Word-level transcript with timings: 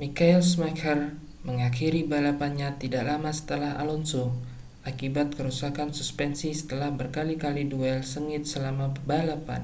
michael 0.00 0.38
schumacher 0.48 1.00
mengakhiri 1.46 2.00
balapannya 2.12 2.68
tidak 2.82 3.02
lama 3.10 3.30
setelah 3.38 3.72
alonso 3.82 4.24
akibat 4.90 5.28
kerusakan 5.36 5.88
suspensi 5.98 6.48
setelah 6.60 6.90
berkali-kali 6.98 7.62
duel 7.72 7.98
sengit 8.12 8.42
selama 8.52 8.86
balapan 9.08 9.62